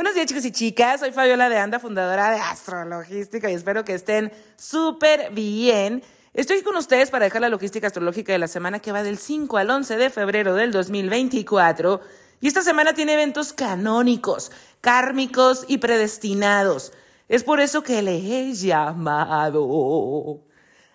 Buenos 0.00 0.14
días 0.14 0.28
chicos 0.28 0.46
y 0.46 0.50
chicas, 0.50 1.00
soy 1.00 1.12
Fabiola 1.12 1.50
de 1.50 1.58
Anda, 1.58 1.78
fundadora 1.78 2.30
de 2.30 2.38
Astrologística 2.38 3.50
y 3.50 3.54
espero 3.54 3.84
que 3.84 3.92
estén 3.92 4.32
súper 4.56 5.30
bien. 5.30 6.02
Estoy 6.32 6.62
con 6.62 6.74
ustedes 6.76 7.10
para 7.10 7.26
dejar 7.26 7.42
la 7.42 7.50
logística 7.50 7.86
astrológica 7.86 8.32
de 8.32 8.38
la 8.38 8.48
semana 8.48 8.78
que 8.78 8.92
va 8.92 9.02
del 9.02 9.18
5 9.18 9.58
al 9.58 9.68
11 9.68 9.98
de 9.98 10.08
febrero 10.08 10.54
del 10.54 10.72
2024. 10.72 12.00
Y 12.40 12.48
esta 12.48 12.62
semana 12.62 12.94
tiene 12.94 13.12
eventos 13.12 13.52
canónicos, 13.52 14.52
kármicos 14.80 15.66
y 15.68 15.76
predestinados. 15.76 16.94
Es 17.28 17.44
por 17.44 17.60
eso 17.60 17.82
que 17.82 18.00
le 18.00 18.16
he 18.16 18.54
llamado. 18.54 20.40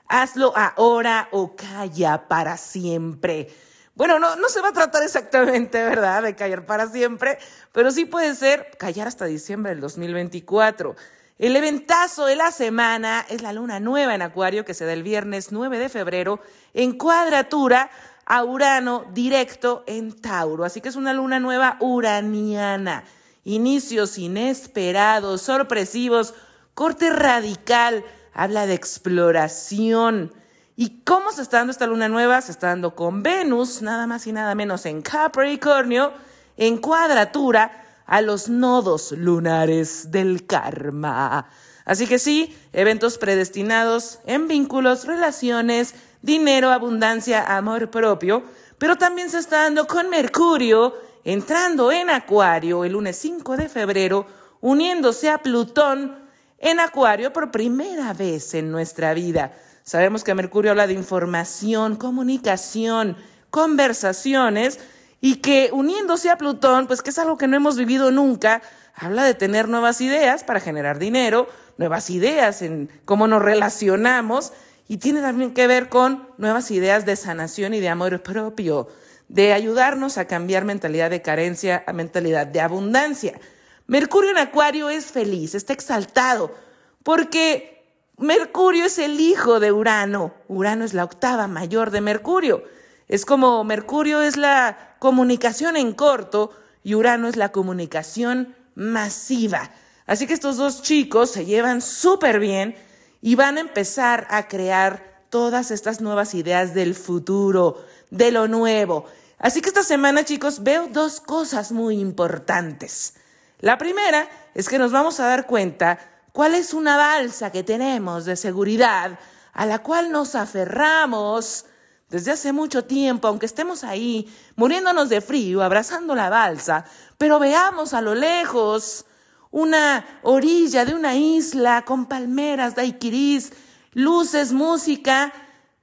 Hazlo 0.08 0.52
ahora 0.58 1.30
o 1.32 1.56
calla 1.56 2.28
para 2.28 2.58
siempre. 2.58 3.50
Bueno, 3.96 4.20
no, 4.20 4.36
no 4.36 4.50
se 4.50 4.60
va 4.60 4.70
a 4.70 4.74
tratar 4.74 5.04
exactamente, 5.04 5.82
¿verdad?, 5.82 6.22
de 6.22 6.36
callar 6.36 6.66
para 6.66 6.88
siempre, 6.88 7.38
pero 7.72 7.92
sí 7.92 8.04
puede 8.04 8.36
ser 8.36 8.72
callar 8.78 9.08
hasta 9.08 9.24
diciembre 9.24 9.72
del 9.72 9.80
2024. 9.80 10.98
El 11.38 11.56
eventazo 11.56 12.26
de 12.26 12.36
la 12.36 12.52
semana 12.52 13.26
es 13.30 13.42
la 13.42 13.54
luna 13.54 13.80
nueva 13.80 14.14
en 14.14 14.22
Acuario 14.22 14.66
que 14.66 14.74
se 14.74 14.86
da 14.86 14.92
el 14.92 15.04
viernes 15.04 15.54
9 15.54 15.80
de 15.80 15.88
febrero 15.88 16.42
en 16.74 16.98
cuadratura 16.98 17.90
a 18.26 18.44
Urano 18.44 19.06
directo 19.14 19.86
en 19.88 20.12
Tauro. 20.14 20.66
Así 20.66 20.82
que 20.82 20.90
es 20.90 20.98
una 20.98 21.14
luna 21.14 21.40
nueva 21.40 21.78
uraniana. 21.80 23.06
Inicios 23.46 24.18
inesperados, 24.18 25.42
sorpresivos, 25.42 26.34
corte 26.74 27.12
radical, 27.12 28.04
habla 28.34 28.66
de 28.66 28.74
exploración 28.74 30.34
¿Y 30.78 31.02
cómo 31.06 31.32
se 31.32 31.42
está 31.42 31.58
dando 31.58 31.72
esta 31.72 31.88
luna 31.88 32.10
nueva? 32.10 32.42
Se 32.42 32.52
está 32.52 32.68
dando 32.68 32.96
con 32.96 33.24
Venus, 33.24 33.82
nada 33.82 34.08
más 34.08 34.28
y 34.28 34.34
nada 34.34 34.56
menos 34.56 34.86
en 34.86 35.02
Capricornio, 35.02 36.12
en 36.58 36.78
cuadratura 36.78 38.02
a 38.06 38.20
los 38.20 38.50
nodos 38.50 39.14
lunares 39.14 40.12
del 40.12 40.46
karma. 40.46 41.48
Así 41.86 42.08
que 42.08 42.20
sí, 42.20 42.58
eventos 42.74 43.18
predestinados 43.18 44.20
en 44.26 44.50
vínculos, 44.50 45.06
relaciones, 45.06 45.96
dinero, 46.22 46.72
abundancia, 46.72 47.44
amor 47.56 47.90
propio, 47.90 48.44
pero 48.78 48.98
también 48.98 49.30
se 49.30 49.40
está 49.40 49.64
dando 49.64 49.88
con 49.88 50.10
Mercurio 50.10 50.94
entrando 51.24 51.92
en 51.92 52.10
Acuario 52.10 52.84
el 52.84 52.92
lunes 52.92 53.18
5 53.18 53.56
de 53.56 53.70
febrero, 53.70 54.28
uniéndose 54.60 55.30
a 55.30 55.38
Plutón 55.38 56.18
en 56.60 56.80
Acuario 56.80 57.32
por 57.32 57.52
primera 57.52 58.14
vez 58.14 58.54
en 58.56 58.72
nuestra 58.72 59.14
vida. 59.14 59.54
Sabemos 59.86 60.24
que 60.24 60.34
Mercurio 60.34 60.72
habla 60.72 60.88
de 60.88 60.94
información, 60.94 61.96
comunicación, 61.96 63.16
conversaciones 63.52 64.80
y 65.22 65.36
que 65.36 65.70
uniéndose 65.72 66.32
a 66.32 66.40
Plutón, 66.40 66.88
pues 66.88 67.04
que 67.04 67.12
es 67.12 67.20
algo 67.20 67.38
que 67.38 67.48
no 67.48 67.56
hemos 67.56 67.78
vivido 67.78 68.10
nunca, 68.10 68.64
habla 68.96 69.24
de 69.24 69.36
tener 69.36 69.70
nuevas 69.70 70.02
ideas 70.02 70.44
para 70.44 70.60
generar 70.60 70.98
dinero, 70.98 71.48
nuevas 71.78 72.10
ideas 72.10 72.64
en 72.64 72.90
cómo 73.06 73.28
nos 73.28 73.44
relacionamos 73.44 74.54
y 74.88 74.98
tiene 74.98 75.22
también 75.22 75.54
que 75.54 75.68
ver 75.68 75.88
con 75.88 76.30
nuevas 76.40 76.72
ideas 76.72 77.06
de 77.06 77.16
sanación 77.16 77.76
y 77.76 77.80
de 77.80 77.90
amor 77.90 78.24
propio, 78.24 78.88
de 79.28 79.54
ayudarnos 79.54 80.18
a 80.18 80.26
cambiar 80.26 80.66
mentalidad 80.66 81.12
de 81.12 81.22
carencia 81.22 81.84
a 81.86 81.94
mentalidad 81.94 82.48
de 82.48 82.60
abundancia. 82.60 83.40
Mercurio 83.86 84.32
en 84.32 84.40
Acuario 84.40 84.90
es 84.90 85.06
feliz, 85.06 85.54
está 85.54 85.74
exaltado, 85.74 86.56
porque 87.04 87.75
Mercurio 88.18 88.86
es 88.86 88.98
el 88.98 89.20
hijo 89.20 89.60
de 89.60 89.72
Urano. 89.74 90.34
Urano 90.48 90.86
es 90.86 90.94
la 90.94 91.04
octava 91.04 91.48
mayor 91.48 91.92
de 91.92 92.02
Mercurio. 92.02 92.64
Es 93.08 93.26
como 93.26 93.64
Mercurio 93.64 94.22
es 94.22 94.38
la 94.38 94.96
comunicación 95.00 95.76
en 95.76 95.94
corto 95.94 96.52
y 96.82 96.96
Urano 96.96 97.28
es 97.28 97.36
la 97.36 97.52
comunicación 97.52 98.56
masiva. 98.74 99.72
Así 100.06 100.28
que 100.28 100.34
estos 100.34 100.58
dos 100.58 100.82
chicos 100.82 101.32
se 101.32 101.46
llevan 101.46 101.82
súper 101.82 102.40
bien 102.40 102.76
y 103.22 103.36
van 103.36 103.58
a 103.58 103.62
empezar 103.62 104.28
a 104.30 104.48
crear 104.48 105.26
todas 105.30 105.72
estas 105.72 106.00
nuevas 106.00 106.36
ideas 106.36 106.74
del 106.74 106.96
futuro, 106.96 107.84
de 108.12 108.32
lo 108.32 108.48
nuevo. 108.48 109.06
Así 109.40 109.62
que 109.62 109.68
esta 109.68 109.84
semana, 109.84 110.24
chicos, 110.24 110.64
veo 110.64 110.88
dos 110.88 111.20
cosas 111.20 111.74
muy 111.74 112.00
importantes. 112.00 113.16
La 113.60 113.78
primera 113.78 114.30
es 114.54 114.70
que 114.70 114.80
nos 114.80 114.92
vamos 114.92 115.20
a 115.20 115.28
dar 115.28 115.48
cuenta 115.48 116.00
¿Cuál 116.36 116.54
es 116.56 116.74
una 116.74 116.98
balsa 116.98 117.50
que 117.50 117.64
tenemos 117.64 118.26
de 118.26 118.36
seguridad 118.36 119.18
a 119.54 119.66
la 119.66 119.80
cual 119.80 120.12
nos 120.12 120.36
aferramos 120.36 121.64
desde 122.10 122.32
hace 122.32 122.52
mucho 122.52 122.84
tiempo, 122.84 123.30
aunque 123.30 123.46
estemos 123.46 123.86
ahí 123.86 124.30
muriéndonos 124.58 125.08
de 125.08 125.22
frío, 125.22 125.64
abrazando 125.64 126.14
la 126.14 126.30
balsa, 126.30 126.84
pero 127.18 127.40
veamos 127.40 127.94
a 127.94 128.02
lo 128.02 128.16
lejos 128.16 129.06
una 129.50 130.06
orilla 130.24 130.84
de 130.84 130.94
una 130.94 131.16
isla 131.16 131.86
con 131.86 132.06
palmeras, 132.06 132.76
daiquiris, 132.76 133.54
luces, 133.94 134.52
música? 134.52 135.32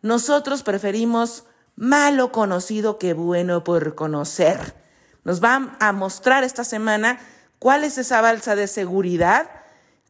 Nosotros 0.03 0.63
preferimos 0.63 1.45
malo 1.77 2.31
conocido 2.31 2.99
que 2.99 3.15
bueno 3.15 3.65
por 3.65 3.95
conocer. 3.95 4.75
Nos 5.25 5.43
va 5.43 5.79
a 5.81 5.93
mostrar 5.93 6.45
esta 6.45 6.65
semana 6.65 7.21
cuál 7.59 7.85
es 7.85 7.97
esa 7.97 8.21
balsa 8.21 8.55
de 8.55 8.67
seguridad 8.67 9.62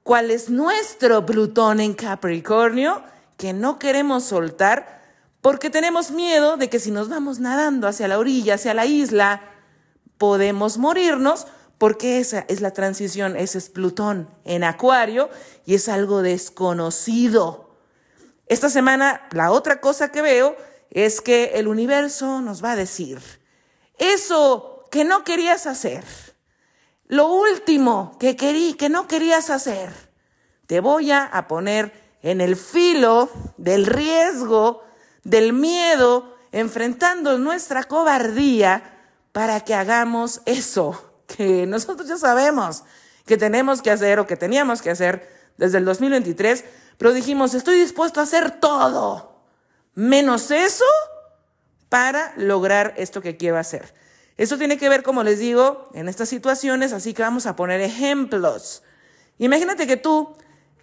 cuál 0.03 0.31
es 0.31 0.51
nuestro 0.51 1.25
Plutón 1.25 1.81
en 1.81 1.95
Capricornio, 1.95 3.03
que 3.37 3.53
no 3.53 3.79
queremos 3.79 4.25
soltar 4.25 5.03
porque 5.41 5.71
tenemos 5.71 6.13
miedo 6.13 6.57
de 6.57 6.71
que 6.71 6.79
si 6.79 6.91
nos 6.91 7.09
vamos 7.09 7.41
nadando 7.41 7.89
hacia 7.89 8.07
la 8.09 8.19
orilla, 8.19 8.55
hacia 8.55 8.75
la 8.75 8.87
isla, 8.87 9.43
podemos 10.17 10.79
morirnos 10.79 11.47
porque 11.79 12.21
esa 12.21 12.45
es 12.47 12.61
la 12.61 12.73
transición, 12.73 13.37
ese 13.37 13.59
es 13.59 13.69
Plutón 13.69 14.31
en 14.45 14.63
Acuario 14.63 15.29
y 15.67 15.75
es 15.75 15.89
algo 15.89 16.23
desconocido. 16.23 17.77
Esta 18.47 18.71
semana 18.71 19.27
la 19.33 19.51
otra 19.51 19.81
cosa 19.81 20.13
que 20.13 20.23
veo 20.23 20.57
es 20.91 21.21
que 21.21 21.53
el 21.55 21.67
universo 21.67 22.41
nos 22.41 22.63
va 22.63 22.73
a 22.73 22.77
decir, 22.77 23.19
eso 23.99 24.84
que 24.93 25.05
no 25.05 25.25
querías 25.25 25.67
hacer, 25.67 26.05
lo 27.12 27.28
último 27.28 28.17
que, 28.19 28.37
querí, 28.37 28.73
que 28.73 28.89
no 28.89 29.06
querías 29.06 29.50
hacer, 29.50 29.91
te 30.67 30.81
voy 30.81 31.12
a 31.12 31.47
poner 31.47 31.93
en 32.23 32.41
el 32.41 32.56
filo 32.56 33.28
del 33.59 33.84
riesgo, 33.84 34.83
del 35.22 35.53
miedo, 35.53 36.34
enfrentando 36.53 37.37
nuestra 37.37 37.84
cobardía 37.84 39.05
para 39.33 39.61
que 39.61 39.75
hagamos 39.75 40.41
eso 40.47 41.12
que 41.27 41.67
nosotros 41.67 42.09
ya 42.09 42.17
sabemos 42.17 42.83
que 43.27 43.37
tenemos 43.37 43.83
que 43.83 43.91
hacer 43.91 44.19
o 44.19 44.27
que 44.27 44.39
teníamos 44.39 44.81
que 44.81 44.89
hacer 44.89 45.31
desde 45.59 45.77
el 45.77 45.84
2023, 45.84 46.65
pero 46.97 47.12
dijimos, 47.12 47.53
estoy 47.53 47.78
dispuesto 47.78 48.21
a 48.21 48.22
hacer 48.22 48.53
todo, 48.53 49.39
menos 49.95 50.51
eso, 50.51 50.87
para 51.91 52.33
lograr 52.39 52.95
esto 52.97 53.21
que 53.21 53.37
quiero 53.37 53.59
hacer. 53.59 53.93
Eso 54.37 54.59
tiene 54.59 54.78
que 54.78 54.88
ver, 54.88 55.03
como 55.03 55.22
les 55.22 55.38
digo, 55.38 55.91
en 55.94 56.09
estas 56.09 56.28
situaciones, 56.28 56.93
así 56.93 57.15
que 57.15 57.22
vamos 57.22 57.47
a 57.47 57.56
poner 57.56 57.81
ejemplos. 57.81 58.82
Imagínate 59.38 59.87
que 59.87 59.97
tú 59.97 60.34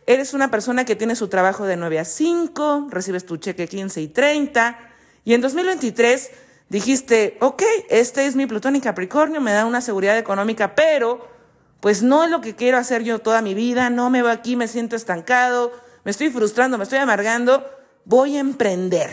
eres 0.05 0.33
una 0.33 0.51
persona 0.51 0.85
que 0.85 0.95
tiene 0.95 1.15
su 1.15 1.27
trabajo 1.27 1.65
de 1.65 1.77
9 1.77 1.99
a 1.99 2.05
5, 2.05 2.88
recibes 2.89 3.25
tu 3.25 3.38
cheque 3.38 3.67
15 3.67 4.01
y 4.01 4.07
30, 4.07 4.77
y 5.23 5.33
en 5.33 5.41
2023 5.41 6.31
dijiste, 6.69 7.38
ok, 7.41 7.63
este 7.89 8.25
es 8.25 8.35
mi 8.35 8.45
Plutón 8.45 8.75
y 8.75 8.81
Capricornio, 8.81 9.41
me 9.41 9.51
da 9.51 9.65
una 9.65 9.81
seguridad 9.81 10.17
económica, 10.17 10.75
pero 10.75 11.27
pues 11.79 12.03
no 12.03 12.23
es 12.23 12.29
lo 12.29 12.41
que 12.41 12.55
quiero 12.55 12.77
hacer 12.77 13.03
yo 13.03 13.19
toda 13.19 13.41
mi 13.41 13.53
vida, 13.53 13.89
no 13.89 14.09
me 14.09 14.21
voy 14.21 14.31
aquí, 14.31 14.55
me 14.55 14.67
siento 14.67 14.95
estancado, 14.95 15.71
me 16.03 16.11
estoy 16.11 16.29
frustrando, 16.29 16.77
me 16.77 16.83
estoy 16.83 16.99
amargando, 16.99 17.65
voy 18.05 18.38
a 18.38 18.39
emprender. 18.39 19.09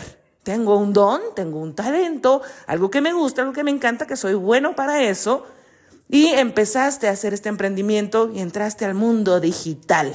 Tengo 0.47 0.77
un 0.77 0.93
don, 0.93 1.19
tengo 1.35 1.59
un 1.59 1.75
talento, 1.75 2.41
algo 2.67 2.89
que 2.89 3.01
me 3.01 3.11
gusta, 3.11 3.41
algo 3.41 3.51
que 3.51 3.65
me 3.65 3.71
encanta, 3.71 4.07
que 4.07 4.15
soy 4.15 4.33
bueno 4.33 4.77
para 4.77 5.03
eso. 5.03 5.45
Y 6.07 6.27
empezaste 6.27 7.09
a 7.09 7.11
hacer 7.11 7.33
este 7.33 7.49
emprendimiento 7.49 8.31
y 8.33 8.39
entraste 8.39 8.85
al 8.85 8.93
mundo 8.93 9.41
digital. 9.41 10.13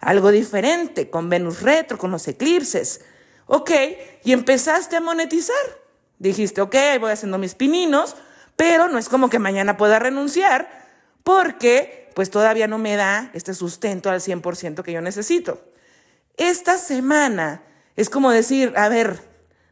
Algo 0.00 0.32
diferente, 0.32 1.08
con 1.08 1.28
Venus 1.28 1.62
Retro, 1.62 1.98
con 1.98 2.10
los 2.10 2.26
eclipses. 2.26 3.02
Ok, 3.46 3.70
y 4.24 4.32
empezaste 4.32 4.96
a 4.96 5.00
monetizar. 5.00 5.54
Dijiste, 6.18 6.60
ok, 6.62 6.74
voy 6.98 7.12
haciendo 7.12 7.38
mis 7.38 7.54
pininos, 7.54 8.16
pero 8.56 8.88
no 8.88 8.98
es 8.98 9.08
como 9.08 9.30
que 9.30 9.38
mañana 9.38 9.76
pueda 9.76 10.00
renunciar 10.00 10.68
porque 11.22 12.10
pues 12.16 12.28
todavía 12.28 12.66
no 12.66 12.78
me 12.78 12.96
da 12.96 13.30
este 13.34 13.54
sustento 13.54 14.10
al 14.10 14.20
100% 14.20 14.82
que 14.82 14.90
yo 14.90 15.00
necesito. 15.00 15.62
Esta 16.36 16.76
semana 16.76 17.62
es 17.94 18.10
como 18.10 18.32
decir, 18.32 18.72
a 18.74 18.88
ver, 18.88 19.29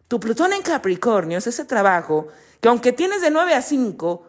tu 0.08 0.18
Plutón 0.18 0.52
en 0.52 0.62
Capricornio 0.62 1.38
es 1.38 1.46
ese 1.46 1.64
trabajo 1.64 2.28
que 2.60 2.68
aunque 2.68 2.92
tienes 2.92 3.20
de 3.20 3.30
9 3.30 3.54
a 3.54 3.62
5, 3.62 4.26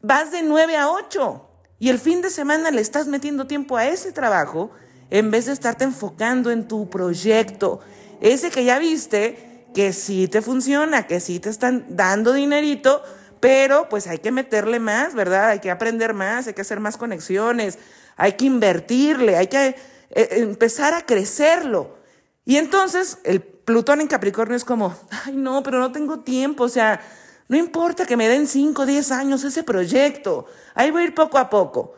vas 0.00 0.32
de 0.32 0.42
9 0.42 0.76
a 0.76 0.90
8 0.90 1.48
y 1.78 1.90
el 1.90 1.98
fin 1.98 2.22
de 2.22 2.30
semana 2.30 2.70
le 2.70 2.80
estás 2.80 3.06
metiendo 3.06 3.46
tiempo 3.46 3.76
a 3.76 3.86
ese 3.86 4.12
trabajo 4.12 4.70
en 5.10 5.30
vez 5.30 5.46
de 5.46 5.52
estarte 5.52 5.84
enfocando 5.84 6.50
en 6.50 6.66
tu 6.66 6.88
proyecto, 6.88 7.80
ese 8.20 8.50
que 8.50 8.64
ya 8.64 8.78
viste 8.78 9.66
que 9.74 9.92
sí 9.92 10.28
te 10.28 10.40
funciona, 10.40 11.06
que 11.06 11.20
sí 11.20 11.40
te 11.40 11.50
están 11.50 11.84
dando 11.90 12.32
dinerito, 12.32 13.02
pero 13.40 13.88
pues 13.90 14.06
hay 14.06 14.18
que 14.18 14.32
meterle 14.32 14.80
más, 14.80 15.14
¿verdad? 15.14 15.50
Hay 15.50 15.58
que 15.58 15.70
aprender 15.70 16.14
más, 16.14 16.46
hay 16.46 16.54
que 16.54 16.62
hacer 16.62 16.80
más 16.80 16.96
conexiones, 16.96 17.78
hay 18.16 18.32
que 18.32 18.46
invertirle, 18.46 19.36
hay 19.36 19.48
que 19.48 19.76
eh, 20.10 20.28
empezar 20.32 20.94
a 20.94 21.04
crecerlo. 21.04 21.98
Y 22.44 22.56
entonces 22.56 23.18
el 23.24 23.42
Plutón 23.42 24.00
en 24.00 24.08
Capricornio 24.08 24.56
es 24.56 24.64
como, 24.64 24.94
ay 25.24 25.34
no, 25.34 25.62
pero 25.62 25.78
no 25.78 25.92
tengo 25.92 26.20
tiempo, 26.20 26.64
o 26.64 26.68
sea, 26.68 27.00
no 27.48 27.56
importa 27.56 28.06
que 28.06 28.16
me 28.16 28.28
den 28.28 28.46
5 28.46 28.82
o 28.82 28.86
10 28.86 29.10
años 29.12 29.44
ese 29.44 29.62
proyecto, 29.62 30.46
ahí 30.74 30.90
voy 30.90 31.02
a 31.02 31.06
ir 31.06 31.14
poco 31.14 31.38
a 31.38 31.48
poco. 31.48 31.94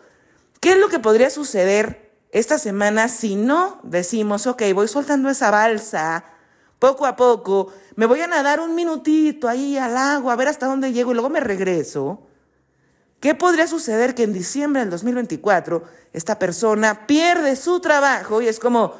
¿Qué 0.60 0.72
es 0.72 0.78
lo 0.78 0.88
que 0.88 0.98
podría 0.98 1.30
suceder 1.30 2.12
esta 2.30 2.58
semana 2.58 3.08
si 3.08 3.34
no 3.34 3.80
decimos, 3.82 4.46
ok, 4.46 4.62
voy 4.74 4.88
soltando 4.88 5.28
esa 5.28 5.50
balsa 5.50 6.24
poco 6.78 7.06
a 7.06 7.16
poco, 7.16 7.72
me 7.94 8.06
voy 8.06 8.20
a 8.20 8.26
nadar 8.26 8.60
un 8.60 8.74
minutito 8.74 9.48
ahí 9.48 9.78
al 9.78 9.96
agua, 9.96 10.34
a 10.34 10.36
ver 10.36 10.48
hasta 10.48 10.66
dónde 10.66 10.92
llego 10.92 11.10
y 11.10 11.14
luego 11.14 11.30
me 11.30 11.40
regreso? 11.40 12.22
¿Qué 13.18 13.34
podría 13.34 13.66
suceder 13.66 14.14
que 14.14 14.24
en 14.24 14.32
diciembre 14.32 14.82
del 14.82 14.90
2024 14.90 15.82
esta 16.12 16.38
persona 16.38 17.06
pierde 17.06 17.56
su 17.56 17.80
trabajo 17.80 18.42
y 18.42 18.48
es 18.48 18.60
como, 18.60 18.94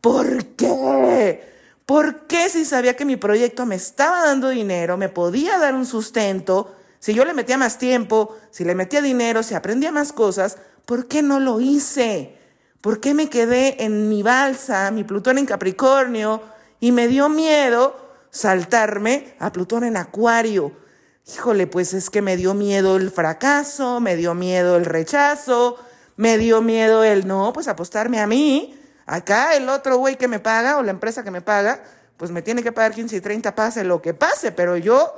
¿por 0.00 0.44
qué? 0.56 1.42
¿Por 1.86 2.26
qué 2.26 2.48
si 2.48 2.64
sabía 2.64 2.96
que 2.96 3.04
mi 3.04 3.16
proyecto 3.16 3.64
me 3.64 3.76
estaba 3.76 4.26
dando 4.26 4.50
dinero, 4.50 4.96
me 4.96 5.08
podía 5.08 5.58
dar 5.58 5.74
un 5.74 5.86
sustento, 5.86 6.74
si 7.00 7.14
yo 7.14 7.24
le 7.24 7.32
metía 7.32 7.56
más 7.56 7.78
tiempo, 7.78 8.36
si 8.50 8.64
le 8.64 8.74
metía 8.74 9.00
dinero, 9.00 9.42
si 9.42 9.54
aprendía 9.54 9.92
más 9.92 10.12
cosas, 10.12 10.58
¿por 10.84 11.06
qué 11.06 11.22
no 11.22 11.40
lo 11.40 11.60
hice? 11.60 12.36
¿Por 12.80 13.00
qué 13.00 13.14
me 13.14 13.28
quedé 13.28 13.84
en 13.84 14.08
mi 14.08 14.22
balsa, 14.22 14.90
mi 14.90 15.04
Plutón 15.04 15.38
en 15.38 15.46
Capricornio, 15.46 16.42
y 16.80 16.92
me 16.92 17.08
dio 17.08 17.28
miedo 17.28 17.96
saltarme 18.30 19.34
a 19.38 19.52
Plutón 19.52 19.84
en 19.84 19.96
Acuario? 19.96 20.72
Híjole, 21.26 21.66
pues 21.66 21.92
es 21.92 22.10
que 22.10 22.22
me 22.22 22.36
dio 22.36 22.54
miedo 22.54 22.96
el 22.96 23.10
fracaso, 23.10 24.00
me 24.00 24.16
dio 24.16 24.34
miedo 24.34 24.76
el 24.76 24.84
rechazo, 24.84 25.76
me 26.16 26.38
dio 26.38 26.62
miedo 26.62 27.04
el 27.04 27.26
no, 27.26 27.52
pues 27.52 27.68
apostarme 27.68 28.20
a 28.20 28.26
mí. 28.26 28.77
Acá 29.08 29.56
el 29.56 29.70
otro 29.70 29.96
güey 29.96 30.16
que 30.16 30.28
me 30.28 30.38
paga 30.38 30.76
o 30.76 30.82
la 30.82 30.90
empresa 30.90 31.24
que 31.24 31.30
me 31.30 31.40
paga, 31.40 31.82
pues 32.18 32.30
me 32.30 32.42
tiene 32.42 32.62
que 32.62 32.72
pagar 32.72 32.92
15 32.92 33.16
y 33.16 33.20
30, 33.22 33.54
pase 33.54 33.82
lo 33.82 34.02
que 34.02 34.12
pase, 34.12 34.52
pero 34.52 34.76
yo, 34.76 35.14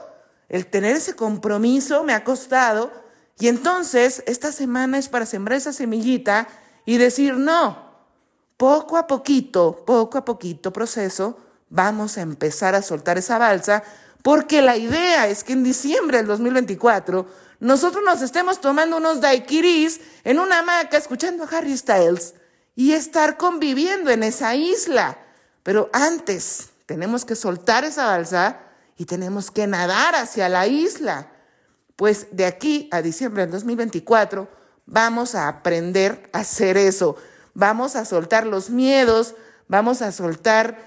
el 0.49 0.69
tener 0.69 0.95
ese 0.95 1.17
compromiso 1.17 2.05
me 2.05 2.15
ha 2.15 2.23
costado 2.23 2.93
y 3.41 3.49
entonces 3.49 4.23
esta 4.29 4.53
semana 4.53 4.97
es 4.97 5.09
para 5.09 5.27
sembrar 5.27 5.59
esa 5.59 5.73
semillita 5.73 6.47
y 6.87 6.99
decir, 6.99 7.37
no, 7.37 7.91
poco 8.57 8.97
a 8.97 9.09
poquito, 9.09 9.85
poco 9.85 10.19
a 10.19 10.25
poquito 10.25 10.73
proceso, 10.73 11.37
vamos 11.69 12.17
a 12.17 12.21
empezar 12.21 12.77
a 12.77 12.83
soltar 12.83 13.19
esa 13.19 13.39
balsa, 13.39 13.83
porque 14.23 14.63
la 14.63 14.77
idea 14.77 15.27
es 15.27 15.43
que 15.43 15.55
en 15.55 15.65
diciembre 15.65 16.19
del 16.19 16.29
2024 16.29 17.27
nosotros 17.59 18.05
nos 18.05 18.23
estemos 18.23 18.61
tomando 18.61 18.99
unos 18.99 19.21
daiquiris 19.21 20.01
en 20.23 20.39
una 20.39 20.61
hamaca 20.61 20.97
escuchando 20.97 21.43
a 21.43 21.49
Harry 21.49 21.77
Styles 21.77 22.35
y 22.81 22.95
estar 22.95 23.37
conviviendo 23.37 24.11
en 24.11 24.23
esa 24.23 24.55
isla. 24.55 25.19
Pero 25.63 25.91
antes 25.93 26.71
tenemos 26.87 27.27
que 27.27 27.37
soltar 27.37 27.85
esa 27.85 28.07
balsa 28.07 28.61
y 28.97 29.05
tenemos 29.05 29.51
que 29.51 29.67
nadar 29.67 30.15
hacia 30.15 30.49
la 30.49 30.67
isla. 30.67 31.31
Pues 31.95 32.29
de 32.31 32.47
aquí 32.47 32.89
a 32.91 33.03
diciembre 33.03 33.43
del 33.43 33.51
2024 33.51 34.49
vamos 34.87 35.35
a 35.35 35.47
aprender 35.47 36.31
a 36.33 36.39
hacer 36.39 36.79
eso. 36.79 37.17
Vamos 37.53 37.97
a 37.97 38.07
soltar 38.07 38.47
los 38.47 38.71
miedos, 38.71 39.35
vamos 39.69 40.01
a 40.01 40.11
soltar 40.11 40.79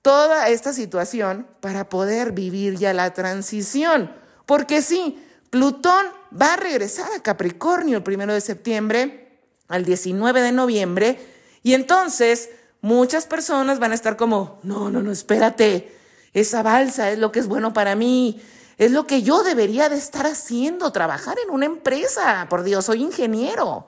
toda 0.00 0.48
esta 0.48 0.72
situación 0.72 1.46
para 1.60 1.90
poder 1.90 2.32
vivir 2.32 2.78
ya 2.78 2.94
la 2.94 3.12
transición. 3.12 4.10
Porque 4.46 4.80
sí, 4.80 5.22
Plutón 5.50 6.06
va 6.34 6.54
a 6.54 6.56
regresar 6.56 7.12
a 7.14 7.22
Capricornio 7.22 7.98
el 7.98 8.02
primero 8.02 8.32
de 8.32 8.40
septiembre 8.40 9.38
al 9.68 9.84
19 9.84 10.40
de 10.40 10.52
noviembre 10.52 11.31
y 11.62 11.74
entonces 11.74 12.50
muchas 12.80 13.26
personas 13.26 13.78
van 13.78 13.92
a 13.92 13.94
estar 13.94 14.16
como, 14.16 14.58
no, 14.62 14.90
no, 14.90 15.02
no, 15.02 15.12
espérate, 15.12 15.96
esa 16.32 16.62
balsa 16.62 17.10
es 17.10 17.18
lo 17.18 17.30
que 17.32 17.40
es 17.40 17.46
bueno 17.46 17.72
para 17.72 17.94
mí, 17.94 18.42
es 18.78 18.90
lo 18.90 19.06
que 19.06 19.22
yo 19.22 19.42
debería 19.42 19.88
de 19.88 19.96
estar 19.96 20.26
haciendo, 20.26 20.92
trabajar 20.92 21.36
en 21.44 21.50
una 21.50 21.66
empresa. 21.66 22.46
Por 22.48 22.64
Dios, 22.64 22.86
soy 22.86 23.02
ingeniero. 23.02 23.86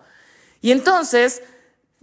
Y 0.60 0.70
entonces 0.70 1.42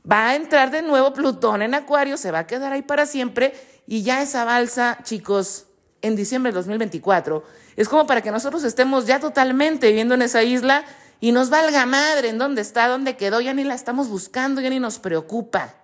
va 0.09 0.29
a 0.29 0.35
entrar 0.35 0.71
de 0.71 0.81
nuevo 0.81 1.13
Plutón 1.13 1.61
en 1.61 1.73
Acuario, 1.73 2.17
se 2.17 2.31
va 2.31 2.39
a 2.39 2.47
quedar 2.47 2.73
ahí 2.73 2.81
para 2.81 3.05
siempre 3.05 3.53
y 3.87 4.03
ya 4.03 4.21
esa 4.21 4.45
balsa, 4.45 4.99
chicos, 5.03 5.67
en 6.01 6.15
diciembre 6.15 6.51
de 6.51 6.55
2024, 6.55 7.43
es 7.75 7.87
como 7.87 8.07
para 8.07 8.21
que 8.21 8.31
nosotros 8.31 8.63
estemos 8.63 9.05
ya 9.05 9.19
totalmente 9.19 9.87
viviendo 9.87 10.15
en 10.15 10.23
esa 10.23 10.43
isla 10.43 10.83
y 11.21 11.31
nos 11.31 11.51
valga 11.51 11.85
madre 11.85 12.29
en 12.29 12.39
dónde 12.39 12.61
está, 12.61 12.87
dónde 12.87 13.15
quedó, 13.15 13.39
ya 13.39 13.53
ni 13.53 13.63
la 13.63 13.75
estamos 13.75 14.09
buscando, 14.09 14.59
ya 14.59 14.71
ni 14.71 14.79
nos 14.79 14.97
preocupa. 14.97 15.75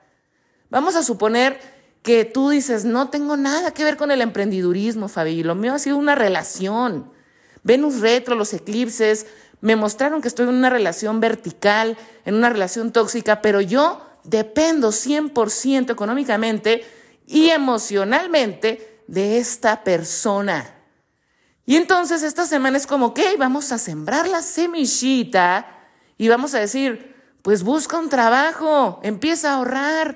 Vamos 0.70 0.96
a 0.96 1.04
suponer 1.04 1.60
que 2.02 2.26
tú 2.26 2.50
dices, 2.50 2.86
no 2.86 3.10
tengo 3.10 3.38
nada 3.38 3.72
que 3.72 3.84
ver 3.84 3.98
con 3.98 4.10
el 4.10 4.22
emprendidurismo, 4.22 5.08
Fabi, 5.08 5.44
lo 5.44 5.54
mío 5.54 5.76
ha 5.76 5.80
sido 5.80 5.98
una 5.98 6.16
relación. 6.16 7.12
Venus 7.64 8.00
retro, 8.00 8.34
los 8.34 8.52
eclipses, 8.54 9.28
me 9.62 9.76
mostraron 9.76 10.22
que 10.22 10.28
estoy 10.28 10.48
en 10.48 10.56
una 10.56 10.72
relación 10.72 11.20
vertical, 11.20 11.98
en 12.26 12.34
una 12.34 12.50
relación 12.50 12.92
tóxica, 12.92 13.42
pero 13.42 13.62
yo 13.62 14.02
dependo 14.24 14.90
100% 14.90 15.92
económicamente 15.92 16.84
y 17.28 17.50
emocionalmente 17.50 19.02
de 19.08 19.38
esta 19.38 19.84
persona. 19.84 20.77
Y 21.68 21.76
entonces 21.76 22.24
esta 22.24 22.46
semana 22.46 22.78
es 22.78 22.88
como, 22.88 23.08
ok, 23.08 23.20
vamos 23.38 23.74
a 23.74 23.78
sembrar 23.78 24.26
la 24.30 24.42
semillita 24.42 25.68
y 26.18 26.30
vamos 26.30 26.54
a 26.54 26.60
decir, 26.60 27.14
pues 27.42 27.62
busca 27.62 28.00
un 28.00 28.08
trabajo, 28.08 29.02
empieza 29.04 29.52
a 29.52 29.56
ahorrar, 29.56 30.16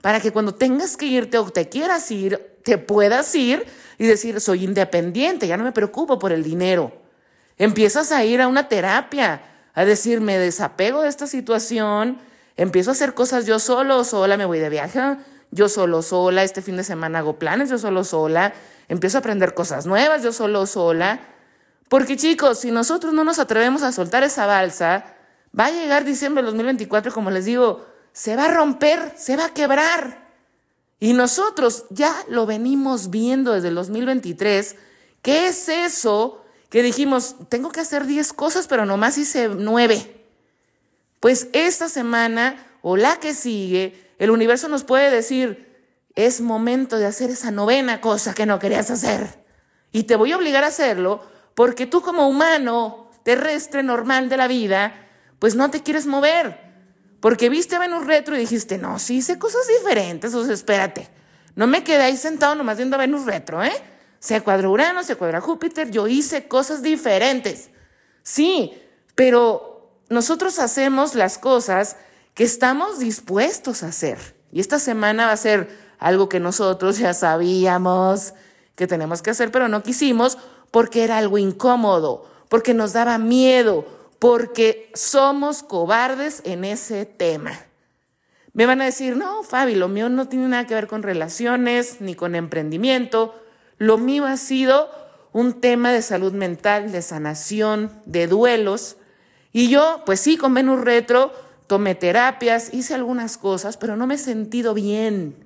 para 0.00 0.20
que 0.20 0.30
cuando 0.30 0.54
tengas 0.54 0.96
que 0.96 1.06
irte 1.06 1.38
o 1.38 1.50
te 1.50 1.68
quieras 1.68 2.08
ir, 2.12 2.38
te 2.62 2.78
puedas 2.78 3.34
ir 3.34 3.66
y 3.98 4.06
decir, 4.06 4.40
soy 4.40 4.62
independiente, 4.62 5.48
ya 5.48 5.56
no 5.56 5.64
me 5.64 5.72
preocupo 5.72 6.20
por 6.20 6.30
el 6.30 6.44
dinero. 6.44 6.92
Empiezas 7.58 8.12
a 8.12 8.24
ir 8.24 8.40
a 8.40 8.46
una 8.46 8.68
terapia, 8.68 9.42
a 9.74 9.84
decir, 9.84 10.20
me 10.20 10.38
desapego 10.38 11.02
de 11.02 11.08
esta 11.08 11.26
situación, 11.26 12.18
empiezo 12.56 12.90
a 12.90 12.92
hacer 12.92 13.12
cosas 13.12 13.44
yo 13.44 13.58
solo, 13.58 14.04
sola, 14.04 14.36
me 14.36 14.44
voy 14.44 14.60
de 14.60 14.68
viaje, 14.68 15.00
yo 15.50 15.68
solo, 15.68 16.00
sola, 16.00 16.44
este 16.44 16.62
fin 16.62 16.76
de 16.76 16.84
semana 16.84 17.18
hago 17.18 17.40
planes 17.40 17.70
yo 17.70 17.78
solo, 17.78 18.04
sola, 18.04 18.54
empiezo 18.92 19.16
a 19.16 19.20
aprender 19.20 19.54
cosas 19.54 19.86
nuevas 19.86 20.22
yo 20.22 20.32
solo, 20.32 20.66
sola. 20.66 21.20
Porque 21.88 22.16
chicos, 22.16 22.58
si 22.58 22.70
nosotros 22.70 23.14
no 23.14 23.24
nos 23.24 23.38
atrevemos 23.38 23.82
a 23.82 23.90
soltar 23.90 24.22
esa 24.22 24.44
balsa, 24.44 25.16
va 25.58 25.66
a 25.66 25.70
llegar 25.70 26.04
diciembre 26.04 26.42
de 26.42 26.46
2024, 26.48 27.10
como 27.12 27.30
les 27.30 27.46
digo, 27.46 27.86
se 28.12 28.36
va 28.36 28.44
a 28.44 28.54
romper, 28.54 29.14
se 29.16 29.36
va 29.36 29.46
a 29.46 29.54
quebrar. 29.54 30.30
Y 31.00 31.14
nosotros 31.14 31.86
ya 31.88 32.14
lo 32.28 32.44
venimos 32.44 33.08
viendo 33.08 33.54
desde 33.54 33.68
el 33.68 33.74
2023. 33.76 34.76
¿Qué 35.22 35.48
es 35.48 35.70
eso 35.70 36.44
que 36.68 36.82
dijimos, 36.82 37.36
tengo 37.48 37.70
que 37.70 37.80
hacer 37.80 38.04
10 38.04 38.34
cosas, 38.34 38.66
pero 38.66 38.84
nomás 38.84 39.16
hice 39.16 39.48
9? 39.48 40.26
Pues 41.18 41.48
esta 41.54 41.88
semana 41.88 42.62
o 42.82 42.98
la 42.98 43.16
que 43.16 43.32
sigue, 43.32 44.12
el 44.18 44.30
universo 44.30 44.68
nos 44.68 44.84
puede 44.84 45.10
decir, 45.10 45.71
es 46.14 46.40
momento 46.40 46.98
de 46.98 47.06
hacer 47.06 47.30
esa 47.30 47.50
novena 47.50 48.00
cosa 48.00 48.34
que 48.34 48.46
no 48.46 48.58
querías 48.58 48.90
hacer. 48.90 49.44
Y 49.92 50.04
te 50.04 50.16
voy 50.16 50.32
a 50.32 50.36
obligar 50.36 50.64
a 50.64 50.68
hacerlo 50.68 51.22
porque 51.54 51.86
tú 51.86 52.02
como 52.02 52.28
humano 52.28 53.10
terrestre 53.22 53.82
normal 53.82 54.28
de 54.28 54.36
la 54.36 54.48
vida, 54.48 54.94
pues 55.38 55.54
no 55.54 55.70
te 55.70 55.82
quieres 55.82 56.06
mover. 56.06 56.72
Porque 57.20 57.48
viste 57.48 57.76
a 57.76 57.78
Venus 57.78 58.06
retro 58.06 58.34
y 58.34 58.40
dijiste, 58.40 58.78
no, 58.78 58.98
sí 58.98 59.18
hice 59.18 59.38
cosas 59.38 59.62
diferentes, 59.68 60.34
o 60.34 60.44
sea, 60.44 60.54
espérate. 60.54 61.08
No 61.54 61.66
me 61.66 61.84
quedé 61.84 62.02
ahí 62.02 62.16
sentado 62.16 62.54
nomás 62.54 62.78
viendo 62.78 62.96
a 62.96 62.98
Venus 62.98 63.26
retro, 63.26 63.62
¿eh? 63.62 63.72
Se 64.18 64.40
cuadra 64.40 64.68
Urano, 64.68 65.04
se 65.04 65.16
cuadra 65.16 65.40
Júpiter, 65.40 65.90
yo 65.90 66.08
hice 66.08 66.48
cosas 66.48 66.82
diferentes. 66.82 67.70
Sí, 68.22 68.72
pero 69.14 70.00
nosotros 70.08 70.58
hacemos 70.58 71.14
las 71.14 71.38
cosas 71.38 71.96
que 72.34 72.44
estamos 72.44 72.98
dispuestos 72.98 73.82
a 73.82 73.88
hacer. 73.88 74.18
Y 74.52 74.60
esta 74.60 74.78
semana 74.78 75.26
va 75.26 75.32
a 75.32 75.36
ser 75.36 75.81
algo 76.02 76.28
que 76.28 76.40
nosotros 76.40 76.98
ya 76.98 77.14
sabíamos 77.14 78.34
que 78.74 78.86
tenemos 78.86 79.22
que 79.22 79.30
hacer, 79.30 79.52
pero 79.52 79.68
no 79.68 79.82
quisimos 79.82 80.36
porque 80.70 81.04
era 81.04 81.18
algo 81.18 81.38
incómodo, 81.38 82.28
porque 82.48 82.74
nos 82.74 82.92
daba 82.92 83.18
miedo, 83.18 83.86
porque 84.18 84.90
somos 84.94 85.62
cobardes 85.62 86.42
en 86.44 86.64
ese 86.64 87.06
tema. 87.06 87.52
Me 88.52 88.66
van 88.66 88.82
a 88.82 88.86
decir, 88.86 89.16
no, 89.16 89.44
Fabi, 89.44 89.76
lo 89.76 89.88
mío 89.88 90.08
no 90.08 90.28
tiene 90.28 90.48
nada 90.48 90.66
que 90.66 90.74
ver 90.74 90.88
con 90.88 91.02
relaciones 91.02 92.00
ni 92.00 92.14
con 92.14 92.34
emprendimiento. 92.34 93.34
Lo 93.78 93.96
mío 93.96 94.26
ha 94.26 94.36
sido 94.36 94.90
un 95.32 95.60
tema 95.60 95.92
de 95.92 96.02
salud 96.02 96.32
mental, 96.32 96.92
de 96.92 97.00
sanación, 97.00 97.90
de 98.06 98.26
duelos. 98.26 98.96
Y 99.52 99.68
yo, 99.68 100.02
pues 100.04 100.20
sí, 100.20 100.36
con 100.36 100.52
Venus 100.52 100.80
Retro, 100.80 101.32
tomé 101.66 101.94
terapias, 101.94 102.74
hice 102.74 102.94
algunas 102.94 103.38
cosas, 103.38 103.76
pero 103.76 103.96
no 103.96 104.06
me 104.06 104.14
he 104.14 104.18
sentido 104.18 104.74
bien. 104.74 105.41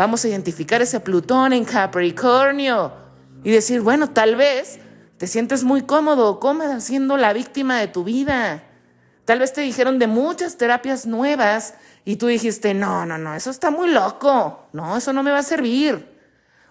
Vamos 0.00 0.24
a 0.24 0.28
identificar 0.28 0.80
ese 0.80 0.98
Plutón 0.98 1.52
en 1.52 1.66
Capricornio 1.66 2.90
y 3.44 3.50
decir, 3.50 3.82
bueno, 3.82 4.08
tal 4.08 4.34
vez 4.34 4.78
te 5.18 5.26
sientes 5.26 5.62
muy 5.62 5.82
cómodo 5.82 6.30
o 6.30 6.40
cómoda 6.40 6.80
siendo 6.80 7.18
la 7.18 7.34
víctima 7.34 7.78
de 7.78 7.86
tu 7.86 8.02
vida. 8.02 8.62
Tal 9.26 9.40
vez 9.40 9.52
te 9.52 9.60
dijeron 9.60 9.98
de 9.98 10.06
muchas 10.06 10.56
terapias 10.56 11.04
nuevas 11.04 11.74
y 12.06 12.16
tú 12.16 12.28
dijiste, 12.28 12.72
no, 12.72 13.04
no, 13.04 13.18
no, 13.18 13.34
eso 13.34 13.50
está 13.50 13.70
muy 13.70 13.90
loco, 13.90 14.68
no, 14.72 14.96
eso 14.96 15.12
no 15.12 15.22
me 15.22 15.32
va 15.32 15.40
a 15.40 15.42
servir. 15.42 16.08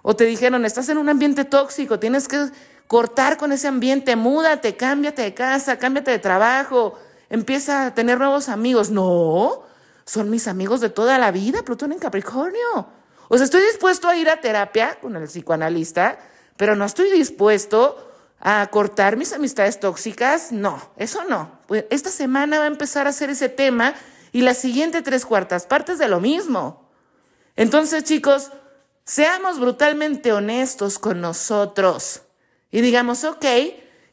O 0.01 0.15
te 0.15 0.25
dijeron, 0.25 0.65
estás 0.65 0.89
en 0.89 0.97
un 0.97 1.07
ambiente 1.07 1.45
tóxico, 1.45 1.99
tienes 1.99 2.27
que 2.27 2.49
cortar 2.87 3.37
con 3.37 3.51
ese 3.51 3.67
ambiente, 3.67 4.15
múdate, 4.15 4.75
cámbiate 4.75 5.21
de 5.21 5.35
casa, 5.35 5.77
cámbiate 5.77 6.09
de 6.09 6.17
trabajo, 6.17 6.97
empieza 7.29 7.85
a 7.85 7.93
tener 7.93 8.17
nuevos 8.17 8.49
amigos. 8.49 8.89
No, 8.89 9.65
son 10.03 10.31
mis 10.31 10.47
amigos 10.47 10.81
de 10.81 10.89
toda 10.89 11.19
la 11.19 11.29
vida, 11.29 11.61
Plutón 11.61 11.91
en 11.91 11.99
Capricornio. 11.99 12.97
O 13.29 13.37
sea, 13.37 13.45
estoy 13.45 13.61
dispuesto 13.61 14.09
a 14.09 14.17
ir 14.17 14.29
a 14.29 14.41
terapia 14.41 14.99
con 14.99 15.15
el 15.15 15.23
psicoanalista, 15.27 16.19
pero 16.57 16.75
no 16.75 16.83
estoy 16.83 17.11
dispuesto 17.11 18.11
a 18.41 18.67
cortar 18.71 19.17
mis 19.17 19.33
amistades 19.33 19.79
tóxicas. 19.79 20.51
No, 20.51 20.81
eso 20.97 21.23
no. 21.29 21.59
Pues 21.67 21.85
esta 21.91 22.09
semana 22.09 22.57
va 22.59 22.65
a 22.65 22.67
empezar 22.67 23.05
a 23.05 23.11
hacer 23.11 23.29
ese 23.29 23.47
tema 23.47 23.93
y 24.31 24.41
la 24.41 24.53
siguiente 24.53 25.01
tres 25.01 25.25
cuartas 25.25 25.65
partes 25.65 25.99
de 25.99 26.07
lo 26.07 26.19
mismo. 26.19 26.89
Entonces, 27.55 28.03
chicos, 28.03 28.51
seamos 29.05 29.59
brutalmente 29.59 30.33
honestos 30.33 30.97
con 30.97 31.21
nosotros 31.21 32.23
y 32.71 32.81
digamos, 32.81 33.23
ok, 33.23 33.45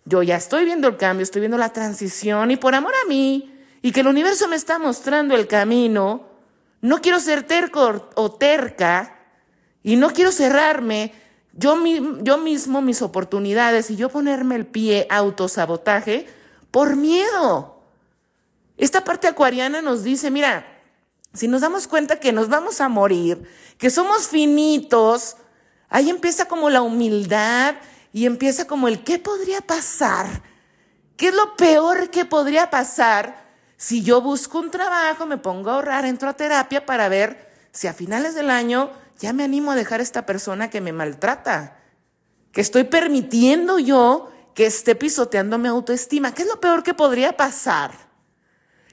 yo 0.05 0.23
ya 0.23 0.37
estoy 0.37 0.65
viendo 0.65 0.89
el 0.89 0.97
cambio, 0.97 1.23
estoy 1.23 1.41
viendo 1.41 1.59
la 1.59 1.73
transición 1.73 2.51
y 2.51 2.57
por 2.57 2.75
amor 2.75 2.93
a 3.03 3.09
mí 3.09 3.53
y 3.83 3.93
que 3.93 4.01
el 4.01 4.09
universo 4.09 4.47
me 4.49 4.57
está 4.57 4.79
mostrando 4.79 5.35
el 5.35 5.47
camino, 5.47 6.36
no 6.87 7.03
quiero 7.03 7.19
ser 7.19 7.43
terco 7.43 8.13
o 8.15 8.31
terca 8.31 9.19
y 9.83 9.97
no 9.97 10.11
quiero 10.11 10.31
cerrarme 10.31 11.13
yo, 11.53 11.77
yo 12.23 12.39
mismo 12.39 12.81
mis 12.81 13.03
oportunidades 13.03 13.91
y 13.91 13.97
yo 13.97 14.09
ponerme 14.09 14.55
el 14.55 14.67
pie 14.67 15.09
autosabotaje 15.11 16.29
por 16.71 16.95
miedo. 16.95 17.83
Esta 18.77 19.03
parte 19.03 19.27
acuariana 19.27 19.83
nos 19.83 20.05
dice, 20.05 20.31
mira, 20.31 20.65
si 21.35 21.49
nos 21.49 21.63
damos 21.63 21.89
cuenta 21.89 22.21
que 22.21 22.33
nos 22.33 22.49
vamos 22.49 22.81
a 22.81 22.89
morir, 22.89 23.43
que 23.79 23.91
somos 23.91 24.29
finitos, 24.29 25.37
ahí 25.89 26.09
empieza 26.09 26.47
como 26.47 26.71
la 26.71 26.83
humildad 26.83 27.75
y 28.13 28.27
empieza 28.27 28.69
como 28.69 28.87
el 28.87 29.03
qué 29.03 29.19
podría 29.19 29.61
pasar. 29.61 30.41
¿Qué 31.17 31.29
es 31.29 31.35
lo 31.35 31.57
peor 31.57 32.11
que 32.11 32.25
podría 32.25 32.71
pasar 32.71 33.46
si 33.77 34.03
yo 34.03 34.21
busco 34.21 34.59
un 34.59 34.71
trabajo, 34.71 35.27
me 35.27 35.39
pongo 35.39 35.71
a 35.71 35.75
ahorrar, 35.75 36.05
entro 36.05 36.29
a 36.29 36.35
terapia 36.35 36.87
para 36.87 37.09
ver 37.09 37.51
si 37.73 37.87
a 37.87 37.93
finales 37.93 38.35
del 38.35 38.51
año 38.51 38.91
ya 39.19 39.33
me 39.33 39.45
animo 39.45 39.73
a 39.73 39.77
dejar 39.77 40.01
a 40.01 40.03
esta 40.03 40.27
persona 40.27 40.71
que 40.71 40.81
me 40.81 40.93
maltrata, 40.93 41.79
que 42.53 42.61
estoy 42.61 42.85
permitiendo 42.85 43.79
yo 43.79 44.33
que 44.55 44.67
esté 44.67 44.95
pisoteando 44.95 45.59
mi 45.59 45.69
autoestima. 45.69 46.33
¿Qué 46.33 46.43
es 46.43 46.49
lo 46.49 46.61
peor 46.61 46.83
que 46.83 46.95
podría 46.95 47.37
pasar? 47.37 47.93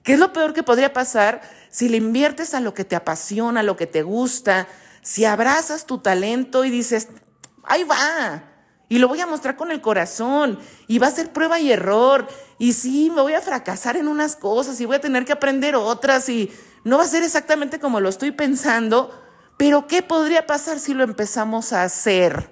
¿Qué 0.03 0.13
es 0.13 0.19
lo 0.19 0.33
peor 0.33 0.53
que 0.53 0.63
podría 0.63 0.91
pasar 0.91 1.41
si 1.69 1.87
le 1.87 1.95
inviertes 1.95 2.53
a 2.53 2.59
lo 2.59 2.73
que 2.73 2.83
te 2.83 2.97
apasiona, 2.97 3.61
a 3.61 3.63
lo 3.63 3.77
que 3.77 3.87
te 3.87 4.03
gusta, 4.03 4.67
si 5.01 5.23
abrazas 5.23 5.85
tu 5.85 5.99
talento 5.99 6.65
y 6.65 6.69
dices, 6.69 7.07
ahí 7.63 7.85
va, 7.85 8.43
y 8.93 8.99
lo 8.99 9.07
voy 9.07 9.19
a 9.19 9.25
mostrar 9.25 9.55
con 9.55 9.71
el 9.71 9.81
corazón 9.81 10.59
y 10.85 10.99
va 10.99 11.07
a 11.07 11.11
ser 11.11 11.33
prueba 11.33 11.59
y 11.59 11.71
error 11.71 12.27
y 12.59 12.73
sí, 12.73 13.09
me 13.09 13.23
voy 13.23 13.33
a 13.33 13.41
fracasar 13.41 13.97
en 13.97 14.07
unas 14.07 14.35
cosas 14.35 14.79
y 14.79 14.85
voy 14.85 14.97
a 14.97 15.01
tener 15.01 15.25
que 15.25 15.31
aprender 15.31 15.75
otras 15.75 16.29
y 16.29 16.51
no 16.83 16.99
va 16.99 17.03
a 17.03 17.07
ser 17.07 17.23
exactamente 17.23 17.79
como 17.79 17.99
lo 17.99 18.07
estoy 18.07 18.29
pensando, 18.29 19.09
pero 19.57 19.87
¿qué 19.87 20.03
podría 20.03 20.45
pasar 20.45 20.79
si 20.79 20.93
lo 20.93 21.03
empezamos 21.03 21.73
a 21.73 21.81
hacer? 21.81 22.51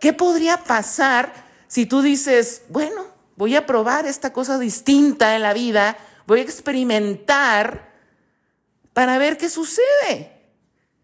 ¿Qué 0.00 0.12
podría 0.12 0.56
pasar 0.56 1.32
si 1.68 1.86
tú 1.86 2.02
dices, 2.02 2.62
bueno, 2.68 3.06
voy 3.36 3.54
a 3.54 3.64
probar 3.64 4.06
esta 4.06 4.32
cosa 4.32 4.58
distinta 4.58 5.36
en 5.36 5.42
la 5.42 5.52
vida, 5.52 5.96
voy 6.26 6.40
a 6.40 6.42
experimentar 6.42 7.94
para 8.92 9.18
ver 9.18 9.38
qué 9.38 9.48
sucede? 9.48 10.32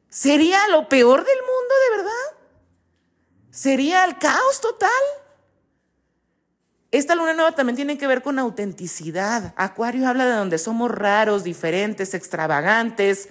¿Sería 0.09 0.67
lo 0.71 0.89
peor 0.89 1.25
del 1.25 1.39
mundo 1.39 1.75
de 1.85 1.97
verdad? 1.99 2.40
Sería 3.51 4.05
el 4.05 4.19
caos 4.19 4.61
total. 4.61 4.91
Esta 6.91 7.15
luna 7.15 7.35
nueva 7.35 7.53
también 7.53 7.77
tiene 7.77 7.99
que 7.99 8.07
ver 8.07 8.23
con 8.23 8.39
autenticidad. 8.39 9.55
Acuario 9.57 10.09
habla 10.09 10.27
de 10.27 10.35
donde 10.35 10.59
somos 10.59 10.91
raros, 10.91 11.45
diferentes, 11.45 12.15
extravagantes. 12.15 13.29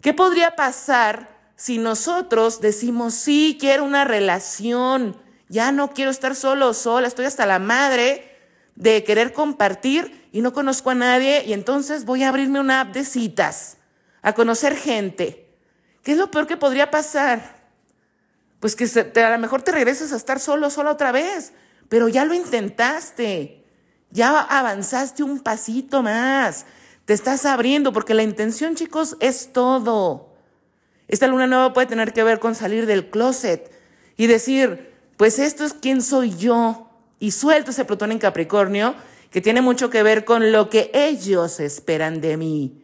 ¿Qué 0.00 0.14
podría 0.14 0.56
pasar 0.56 1.34
si 1.56 1.78
nosotros 1.78 2.60
decimos, 2.60 3.14
sí, 3.14 3.56
quiero 3.60 3.84
una 3.84 4.04
relación, 4.04 5.16
ya 5.48 5.72
no 5.72 5.90
quiero 5.92 6.10
estar 6.10 6.34
solo 6.34 6.70
o 6.70 6.74
sola, 6.74 7.06
estoy 7.06 7.26
hasta 7.26 7.46
la 7.46 7.58
madre 7.58 8.30
de 8.74 9.04
querer 9.04 9.32
compartir 9.32 10.28
y 10.32 10.40
no 10.40 10.52
conozco 10.52 10.90
a 10.90 10.94
nadie 10.94 11.44
y 11.44 11.52
entonces 11.52 12.04
voy 12.04 12.24
a 12.24 12.30
abrirme 12.30 12.60
una 12.60 12.80
app 12.80 12.94
de 12.94 13.04
citas, 13.04 13.76
a 14.22 14.32
conocer 14.32 14.76
gente? 14.76 15.54
¿Qué 16.02 16.12
es 16.12 16.18
lo 16.18 16.30
peor 16.30 16.46
que 16.46 16.56
podría 16.56 16.90
pasar? 16.90 17.53
Pues 18.64 18.76
que 18.76 19.20
a 19.20 19.30
lo 19.30 19.38
mejor 19.38 19.60
te 19.60 19.72
regreses 19.72 20.10
a 20.14 20.16
estar 20.16 20.40
solo, 20.40 20.70
solo 20.70 20.90
otra 20.90 21.12
vez, 21.12 21.52
pero 21.90 22.08
ya 22.08 22.24
lo 22.24 22.32
intentaste, 22.32 23.62
ya 24.10 24.40
avanzaste 24.40 25.22
un 25.22 25.40
pasito 25.40 26.02
más, 26.02 26.64
te 27.04 27.12
estás 27.12 27.44
abriendo, 27.44 27.92
porque 27.92 28.14
la 28.14 28.22
intención, 28.22 28.74
chicos, 28.74 29.18
es 29.20 29.52
todo. 29.52 30.30
Esta 31.08 31.26
luna 31.26 31.46
nueva 31.46 31.74
puede 31.74 31.88
tener 31.88 32.14
que 32.14 32.24
ver 32.24 32.38
con 32.38 32.54
salir 32.54 32.86
del 32.86 33.10
closet 33.10 33.70
y 34.16 34.28
decir, 34.28 34.94
pues 35.18 35.38
esto 35.38 35.66
es 35.66 35.74
quién 35.74 36.00
soy 36.00 36.34
yo. 36.34 36.88
Y 37.18 37.32
suelto 37.32 37.70
ese 37.70 37.84
Plutón 37.84 38.12
en 38.12 38.18
Capricornio, 38.18 38.94
que 39.30 39.42
tiene 39.42 39.60
mucho 39.60 39.90
que 39.90 40.02
ver 40.02 40.24
con 40.24 40.52
lo 40.52 40.70
que 40.70 40.90
ellos 40.94 41.60
esperan 41.60 42.22
de 42.22 42.38
mí, 42.38 42.82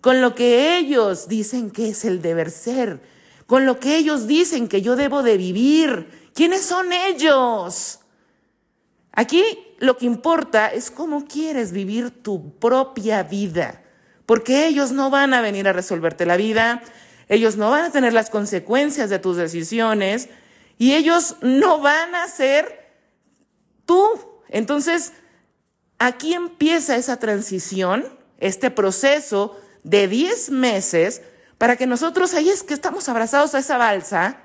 con 0.00 0.22
lo 0.22 0.34
que 0.34 0.76
ellos 0.76 1.28
dicen 1.28 1.70
que 1.70 1.90
es 1.90 2.04
el 2.04 2.20
deber 2.20 2.50
ser, 2.50 3.19
con 3.50 3.66
lo 3.66 3.80
que 3.80 3.96
ellos 3.96 4.28
dicen 4.28 4.68
que 4.68 4.80
yo 4.80 4.94
debo 4.94 5.24
de 5.24 5.36
vivir. 5.36 6.30
¿Quiénes 6.34 6.62
son 6.62 6.92
ellos? 6.92 7.98
Aquí 9.10 9.42
lo 9.80 9.96
que 9.96 10.06
importa 10.06 10.68
es 10.68 10.92
cómo 10.92 11.26
quieres 11.26 11.72
vivir 11.72 12.22
tu 12.22 12.56
propia 12.60 13.24
vida, 13.24 13.82
porque 14.24 14.68
ellos 14.68 14.92
no 14.92 15.10
van 15.10 15.34
a 15.34 15.40
venir 15.40 15.66
a 15.66 15.72
resolverte 15.72 16.26
la 16.26 16.36
vida, 16.36 16.80
ellos 17.28 17.56
no 17.56 17.70
van 17.70 17.86
a 17.86 17.90
tener 17.90 18.12
las 18.12 18.30
consecuencias 18.30 19.10
de 19.10 19.18
tus 19.18 19.36
decisiones 19.36 20.28
y 20.78 20.94
ellos 20.94 21.34
no 21.40 21.80
van 21.80 22.14
a 22.14 22.28
ser 22.28 22.92
tú. 23.84 24.00
Entonces, 24.48 25.12
aquí 25.98 26.34
empieza 26.34 26.94
esa 26.94 27.16
transición, 27.16 28.04
este 28.38 28.70
proceso 28.70 29.60
de 29.82 30.06
10 30.06 30.50
meses 30.50 31.22
para 31.60 31.76
que 31.76 31.86
nosotros, 31.86 32.32
ahí 32.32 32.48
es 32.48 32.62
que 32.62 32.72
estamos 32.72 33.06
abrazados 33.10 33.54
a 33.54 33.58
esa 33.58 33.76
balsa, 33.76 34.38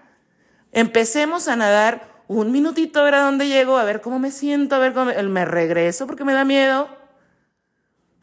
empecemos 0.73 1.47
a 1.47 1.55
nadar 1.55 2.25
un 2.27 2.51
minutito 2.51 2.99
a 2.99 3.03
ver 3.03 3.15
a 3.15 3.21
dónde 3.21 3.47
llego, 3.47 3.77
a 3.77 3.85
ver 3.85 4.01
cómo 4.01 4.19
me 4.19 4.31
siento, 4.31 4.75
a 4.75 4.79
ver 4.79 4.91
cómo 4.91 5.13
me, 5.29 5.45
regreso 5.45 6.07
porque 6.07 6.25
me 6.25 6.33
da 6.33 6.43
miedo. 6.43 6.89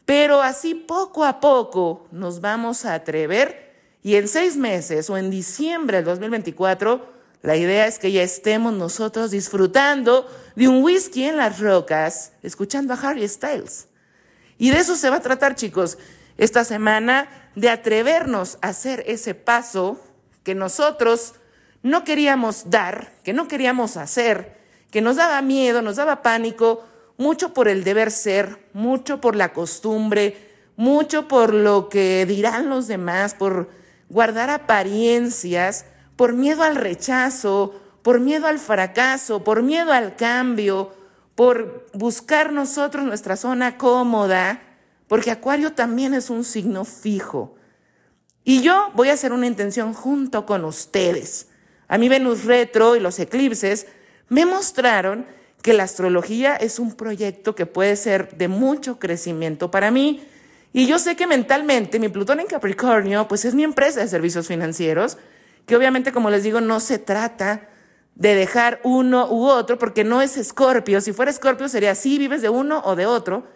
Pero 0.05 0.43
así 0.43 0.75
poco 0.75 1.25
a 1.25 1.39
poco 1.39 2.07
nos 2.11 2.39
vamos 2.39 2.85
a 2.85 2.93
atrever 2.93 3.73
y 4.03 4.13
en 4.13 4.27
seis 4.27 4.57
meses 4.57 5.09
o 5.09 5.17
en 5.17 5.31
diciembre 5.31 5.97
del 5.97 6.05
2024, 6.05 7.13
la 7.41 7.55
idea 7.55 7.87
es 7.87 7.97
que 7.97 8.11
ya 8.11 8.21
estemos 8.21 8.73
nosotros 8.73 9.31
disfrutando 9.31 10.29
de 10.55 10.67
un 10.67 10.83
whisky 10.83 11.23
en 11.23 11.37
las 11.37 11.59
rocas, 11.59 12.33
escuchando 12.43 12.93
a 12.93 12.97
Harry 12.97 13.27
Styles. 13.27 13.87
Y 14.59 14.69
de 14.69 14.77
eso 14.77 14.95
se 14.95 15.09
va 15.09 15.15
a 15.15 15.21
tratar, 15.21 15.55
chicos 15.55 15.97
esta 16.37 16.63
semana 16.63 17.27
de 17.55 17.69
atrevernos 17.69 18.57
a 18.61 18.69
hacer 18.69 19.03
ese 19.07 19.35
paso 19.35 19.99
que 20.43 20.55
nosotros 20.55 21.35
no 21.81 22.03
queríamos 22.03 22.69
dar, 22.69 23.11
que 23.23 23.33
no 23.33 23.47
queríamos 23.47 23.97
hacer, 23.97 24.57
que 24.89 25.01
nos 25.01 25.17
daba 25.17 25.41
miedo, 25.41 25.81
nos 25.81 25.97
daba 25.97 26.21
pánico, 26.21 26.83
mucho 27.17 27.53
por 27.53 27.67
el 27.67 27.83
deber 27.83 28.11
ser, 28.11 28.67
mucho 28.73 29.21
por 29.21 29.35
la 29.35 29.53
costumbre, 29.53 30.49
mucho 30.75 31.27
por 31.27 31.53
lo 31.53 31.89
que 31.89 32.25
dirán 32.25 32.69
los 32.69 32.87
demás, 32.87 33.33
por 33.33 33.69
guardar 34.09 34.49
apariencias, 34.49 35.85
por 36.15 36.33
miedo 36.33 36.63
al 36.63 36.75
rechazo, 36.75 37.79
por 38.01 38.19
miedo 38.19 38.47
al 38.47 38.59
fracaso, 38.59 39.43
por 39.43 39.61
miedo 39.61 39.93
al 39.93 40.15
cambio, 40.15 40.93
por 41.35 41.87
buscar 41.93 42.51
nosotros 42.51 43.05
nuestra 43.05 43.35
zona 43.35 43.77
cómoda 43.77 44.61
porque 45.13 45.29
Acuario 45.29 45.73
también 45.73 46.15
es 46.15 46.31
un 46.31 46.43
signo 46.43 46.85
fijo. 46.85 47.53
Y 48.43 48.63
yo 48.63 48.89
voy 48.95 49.09
a 49.09 49.13
hacer 49.13 49.31
una 49.31 49.45
intención 49.45 49.93
junto 49.93 50.47
con 50.47 50.65
ustedes. 50.65 51.49
A 51.87 51.99
mí 51.99 52.09
Venus 52.09 52.45
retro 52.45 52.95
y 52.95 52.99
los 52.99 53.19
eclipses 53.19 53.85
me 54.29 54.47
mostraron 54.47 55.27
que 55.61 55.75
la 55.75 55.83
astrología 55.83 56.55
es 56.55 56.79
un 56.79 56.95
proyecto 56.95 57.53
que 57.53 57.67
puede 57.67 57.95
ser 57.95 58.35
de 58.37 58.47
mucho 58.47 58.97
crecimiento 58.97 59.69
para 59.69 59.91
mí. 59.91 60.23
Y 60.73 60.87
yo 60.87 60.97
sé 60.97 61.15
que 61.15 61.27
mentalmente 61.27 61.99
mi 61.99 62.09
Plutón 62.09 62.39
en 62.39 62.47
Capricornio, 62.47 63.27
pues 63.27 63.45
es 63.45 63.53
mi 63.53 63.63
empresa 63.63 63.99
de 63.99 64.07
servicios 64.07 64.47
financieros, 64.47 65.19
que 65.67 65.75
obviamente, 65.75 66.11
como 66.11 66.31
les 66.31 66.41
digo, 66.41 66.59
no 66.59 66.79
se 66.79 66.97
trata 66.97 67.69
de 68.15 68.33
dejar 68.33 68.79
uno 68.83 69.27
u 69.29 69.45
otro, 69.45 69.77
porque 69.77 70.03
no 70.03 70.23
es 70.23 70.37
escorpio. 70.37 71.01
Si 71.01 71.13
fuera 71.13 71.29
escorpio 71.29 71.69
sería 71.69 71.93
sí, 71.93 72.17
vives 72.17 72.41
de 72.41 72.49
uno 72.49 72.81
o 72.83 72.95
de 72.95 73.05
otro. 73.05 73.52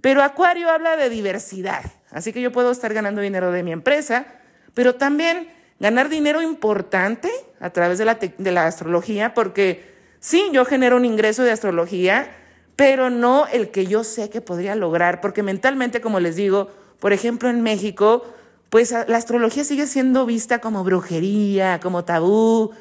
Pero 0.00 0.22
acuario 0.22 0.70
habla 0.70 0.96
de 0.96 1.10
diversidad. 1.10 1.82
Así 2.10 2.32
que 2.32 2.40
yo 2.40 2.52
puedo 2.52 2.70
estar 2.70 2.94
ganando 2.94 3.20
dinero 3.20 3.52
de 3.52 3.62
mi 3.62 3.72
empresa, 3.72 4.26
pero 4.74 4.94
también 4.94 5.48
ganar 5.80 6.08
dinero 6.08 6.42
importante 6.42 7.30
a 7.60 7.70
través 7.70 7.98
de 7.98 8.04
la, 8.04 8.14
de 8.14 8.52
la 8.52 8.66
astrología, 8.66 9.34
porque 9.34 9.94
sí, 10.20 10.48
yo 10.52 10.64
genero 10.64 10.96
un 10.96 11.04
ingreso 11.04 11.42
de 11.42 11.52
astrología, 11.52 12.30
pero 12.76 13.10
no 13.10 13.46
el 13.48 13.70
que 13.70 13.86
yo 13.86 14.04
sé 14.04 14.30
que 14.30 14.40
podría 14.40 14.74
lograr, 14.76 15.20
porque 15.20 15.42
mentalmente, 15.42 16.00
como 16.00 16.20
les 16.20 16.36
digo, 16.36 16.70
por 17.00 17.12
ejemplo, 17.12 17.48
en 17.50 17.62
México, 17.62 18.24
pues 18.70 18.92
la 18.92 19.16
astrología 19.16 19.64
sigue 19.64 19.86
siendo 19.86 20.26
vista 20.26 20.60
como 20.60 20.84
brujería, 20.84 21.80
como 21.80 22.04
tabú. 22.04 22.72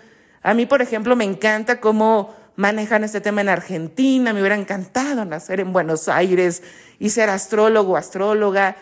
A 0.43 0.53
mí, 0.53 0.65
por 0.65 0.81
ejemplo, 0.81 1.15
me 1.15 1.23
encanta 1.23 1.79
cómo 1.79 2.35
manejan 2.57 3.03
este 3.03 3.21
tema 3.21 3.41
en 3.41 3.49
Argentina, 3.49 4.33
me 4.33 4.41
hubiera 4.41 4.55
encantado 4.55 5.23
nacer 5.23 5.61
en 5.61 5.71
Buenos 5.71 6.09
Aires 6.09 6.63
y 6.99 7.11
ser 7.11 7.29
astrólogo, 7.29 7.95
astróloga. 7.95 8.75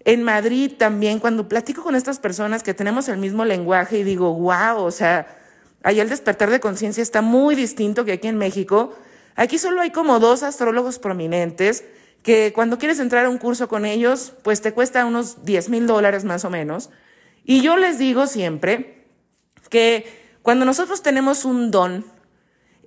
En 0.00 0.22
Madrid 0.24 0.72
también, 0.76 1.20
cuando 1.20 1.48
platico 1.48 1.82
con 1.82 1.94
estas 1.94 2.18
personas 2.18 2.62
que 2.62 2.74
tenemos 2.74 3.08
el 3.08 3.16
mismo 3.16 3.44
lenguaje 3.44 3.98
y 3.98 4.02
digo, 4.02 4.34
wow, 4.34 4.82
o 4.82 4.90
sea, 4.90 5.28
ahí 5.84 6.00
el 6.00 6.10
despertar 6.10 6.50
de 6.50 6.60
conciencia 6.60 7.02
está 7.02 7.22
muy 7.22 7.54
distinto 7.54 8.04
que 8.04 8.12
aquí 8.12 8.26
en 8.28 8.36
México. 8.36 8.94
Aquí 9.36 9.58
solo 9.58 9.80
hay 9.80 9.90
como 9.90 10.18
dos 10.18 10.42
astrólogos 10.42 10.98
prominentes 10.98 11.84
que 12.24 12.52
cuando 12.52 12.78
quieres 12.78 12.98
entrar 12.98 13.26
a 13.26 13.30
un 13.30 13.38
curso 13.38 13.68
con 13.68 13.86
ellos, 13.86 14.32
pues 14.42 14.60
te 14.60 14.72
cuesta 14.72 15.06
unos 15.06 15.44
10 15.44 15.68
mil 15.68 15.86
dólares 15.86 16.24
más 16.24 16.44
o 16.44 16.50
menos. 16.50 16.90
Y 17.44 17.60
yo 17.60 17.76
les 17.76 17.98
digo 17.98 18.26
siempre 18.26 19.06
que 19.70 20.38
cuando 20.42 20.64
nosotros 20.64 21.02
tenemos 21.02 21.44
un 21.44 21.70
don, 21.70 22.04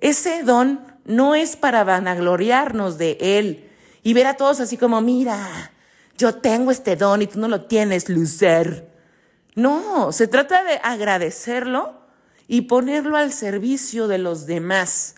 ese 0.00 0.42
don 0.42 0.80
no 1.04 1.34
es 1.34 1.56
para 1.56 1.84
vanagloriarnos 1.84 2.98
de 2.98 3.16
él 3.20 3.68
y 4.02 4.14
ver 4.14 4.26
a 4.26 4.34
todos 4.34 4.60
así 4.60 4.76
como, 4.76 5.00
mira, 5.00 5.72
yo 6.16 6.34
tengo 6.34 6.70
este 6.70 6.96
don 6.96 7.22
y 7.22 7.26
tú 7.26 7.38
no 7.38 7.48
lo 7.48 7.62
tienes, 7.66 8.08
lucer. 8.08 8.88
No, 9.54 10.12
se 10.12 10.28
trata 10.28 10.62
de 10.64 10.80
agradecerlo 10.82 11.98
y 12.46 12.62
ponerlo 12.62 13.16
al 13.16 13.32
servicio 13.32 14.08
de 14.08 14.18
los 14.18 14.46
demás. 14.46 15.16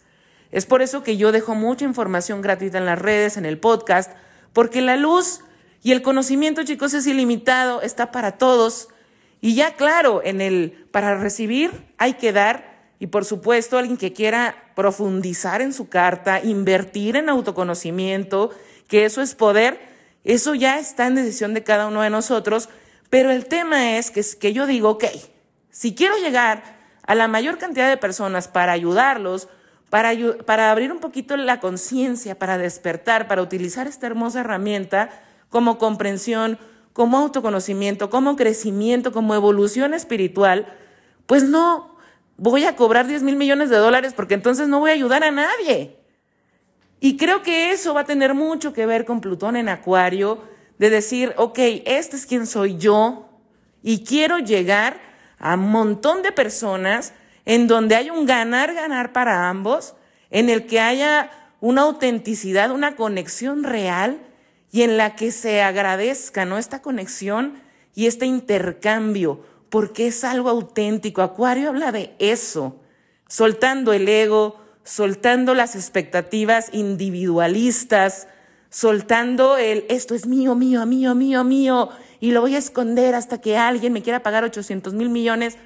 Es 0.50 0.66
por 0.66 0.82
eso 0.82 1.02
que 1.02 1.16
yo 1.16 1.32
dejo 1.32 1.54
mucha 1.54 1.84
información 1.84 2.42
gratuita 2.42 2.78
en 2.78 2.86
las 2.86 2.98
redes, 2.98 3.36
en 3.36 3.46
el 3.46 3.58
podcast, 3.58 4.12
porque 4.52 4.80
la 4.80 4.96
luz 4.96 5.40
y 5.82 5.92
el 5.92 6.02
conocimiento, 6.02 6.64
chicos, 6.64 6.92
es 6.94 7.06
ilimitado, 7.06 7.82
está 7.82 8.10
para 8.10 8.38
todos. 8.38 8.88
Y 9.40 9.54
ya 9.54 9.74
claro, 9.74 10.20
en 10.24 10.40
el 10.40 10.86
para 10.90 11.16
recibir 11.16 11.70
hay 11.98 12.14
que 12.14 12.32
dar 12.32 12.69
y 13.00 13.06
por 13.06 13.24
supuesto 13.24 13.78
alguien 13.78 13.96
que 13.96 14.12
quiera 14.12 14.72
profundizar 14.76 15.62
en 15.62 15.72
su 15.72 15.88
carta, 15.88 16.40
invertir 16.44 17.16
en 17.16 17.30
autoconocimiento, 17.30 18.50
que 18.86 19.06
eso 19.06 19.22
es 19.22 19.34
poder, 19.34 19.80
eso 20.22 20.54
ya 20.54 20.78
está 20.78 21.06
en 21.06 21.14
decisión 21.14 21.54
de 21.54 21.64
cada 21.64 21.88
uno 21.88 22.02
de 22.02 22.10
nosotros, 22.10 22.68
pero 23.08 23.30
el 23.30 23.46
tema 23.46 23.96
es 23.96 24.10
que, 24.10 24.22
que 24.38 24.52
yo 24.52 24.66
digo, 24.66 24.90
ok, 24.90 25.06
si 25.70 25.94
quiero 25.94 26.18
llegar 26.18 26.78
a 27.06 27.14
la 27.14 27.26
mayor 27.26 27.56
cantidad 27.56 27.88
de 27.88 27.96
personas 27.96 28.48
para 28.48 28.72
ayudarlos, 28.72 29.48
para, 29.88 30.12
para 30.44 30.70
abrir 30.70 30.92
un 30.92 31.00
poquito 31.00 31.36
la 31.38 31.58
conciencia, 31.58 32.38
para 32.38 32.58
despertar, 32.58 33.28
para 33.28 33.40
utilizar 33.42 33.86
esta 33.86 34.06
hermosa 34.06 34.40
herramienta 34.40 35.08
como 35.48 35.78
comprensión, 35.78 36.58
como 36.92 37.16
autoconocimiento, 37.16 38.10
como 38.10 38.36
crecimiento, 38.36 39.10
como 39.10 39.34
evolución 39.34 39.94
espiritual, 39.94 40.66
pues 41.26 41.44
no 41.44 41.90
voy 42.40 42.64
a 42.64 42.74
cobrar 42.74 43.06
10 43.06 43.22
mil 43.22 43.36
millones 43.36 43.68
de 43.68 43.76
dólares 43.76 44.14
porque 44.16 44.32
entonces 44.32 44.66
no 44.66 44.80
voy 44.80 44.90
a 44.90 44.94
ayudar 44.94 45.22
a 45.24 45.30
nadie. 45.30 45.98
Y 46.98 47.18
creo 47.18 47.42
que 47.42 47.70
eso 47.70 47.92
va 47.92 48.00
a 48.00 48.04
tener 48.04 48.32
mucho 48.34 48.72
que 48.72 48.86
ver 48.86 49.04
con 49.04 49.20
Plutón 49.20 49.56
en 49.56 49.68
Acuario, 49.68 50.42
de 50.78 50.88
decir, 50.88 51.34
ok, 51.36 51.58
este 51.84 52.16
es 52.16 52.24
quien 52.24 52.46
soy 52.46 52.78
yo 52.78 53.28
y 53.82 54.04
quiero 54.04 54.38
llegar 54.38 54.98
a 55.38 55.54
un 55.54 55.70
montón 55.70 56.22
de 56.22 56.32
personas 56.32 57.12
en 57.44 57.66
donde 57.66 57.94
hay 57.94 58.08
un 58.08 58.24
ganar-ganar 58.24 59.12
para 59.12 59.50
ambos, 59.50 59.94
en 60.30 60.48
el 60.48 60.66
que 60.66 60.80
haya 60.80 61.30
una 61.60 61.82
autenticidad, 61.82 62.70
una 62.70 62.96
conexión 62.96 63.64
real 63.64 64.18
y 64.72 64.82
en 64.82 64.96
la 64.96 65.14
que 65.14 65.30
se 65.30 65.60
agradezca 65.60 66.46
¿no? 66.46 66.56
esta 66.56 66.80
conexión 66.80 67.60
y 67.94 68.06
este 68.06 68.24
intercambio, 68.24 69.44
porque 69.70 70.08
es 70.08 70.24
algo 70.24 70.50
auténtico. 70.50 71.22
Acuario 71.22 71.68
habla 71.68 71.92
de 71.92 72.14
eso, 72.18 72.80
soltando 73.28 73.92
el 73.92 74.08
ego, 74.08 74.60
soltando 74.82 75.54
las 75.54 75.76
expectativas 75.76 76.68
individualistas, 76.72 78.26
soltando 78.68 79.56
el 79.56 79.86
esto 79.88 80.14
es 80.14 80.26
mío, 80.26 80.54
mío, 80.54 80.84
mío, 80.86 81.14
mío, 81.14 81.44
mío, 81.44 81.88
y 82.18 82.32
lo 82.32 82.40
voy 82.40 82.56
a 82.56 82.58
esconder 82.58 83.14
hasta 83.14 83.40
que 83.40 83.56
alguien 83.56 83.92
me 83.92 84.02
quiera 84.02 84.22
pagar 84.22 84.44
800 84.44 84.92
mil 84.92 85.08
millones. 85.08 85.56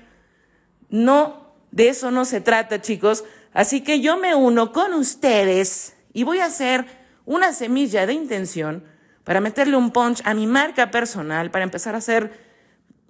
No 0.90 1.54
de 1.70 1.88
eso 1.88 2.10
no 2.10 2.24
se 2.24 2.40
trata, 2.40 2.80
chicos. 2.80 3.24
Así 3.52 3.80
que 3.80 4.00
yo 4.00 4.16
me 4.16 4.34
uno 4.34 4.72
con 4.72 4.94
ustedes 4.94 5.94
y 6.12 6.22
voy 6.22 6.38
a 6.38 6.46
hacer 6.46 6.86
una 7.24 7.52
semilla 7.52 8.06
de 8.06 8.12
intención 8.12 8.84
para 9.24 9.40
meterle 9.40 9.76
un 9.76 9.90
punch 9.90 10.20
a 10.24 10.34
mi 10.34 10.46
marca 10.46 10.90
personal, 10.90 11.50
para 11.50 11.64
empezar 11.64 11.94
a 11.94 11.98
hacer 11.98 12.43